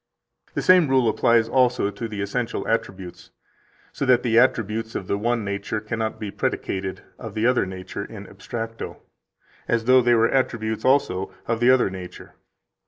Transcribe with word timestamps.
16 0.55 0.55
The 0.55 0.61
same 0.63 0.87
rule 0.87 1.07
applies 1.07 1.47
also 1.47 1.91
to 1.91 2.07
the 2.07 2.23
essential 2.23 2.67
attributes, 2.67 3.29
so 3.91 4.03
that 4.07 4.23
the 4.23 4.39
attributes 4.39 4.95
of 4.95 5.05
the 5.05 5.15
one 5.15 5.45
nature 5.45 5.79
cannot 5.79 6.19
be 6.19 6.31
predicated 6.31 7.03
of 7.19 7.35
the 7.35 7.45
other 7.45 7.67
nature 7.67 8.03
in 8.05 8.25
abstracto, 8.25 8.97
as 9.67 9.85
though 9.85 10.01
they 10.01 10.15
were 10.15 10.29
attributes 10.33 10.83
also 10.83 11.31
of 11.45 11.59
the 11.59 11.69
other 11.69 11.91
nature. 11.91 12.33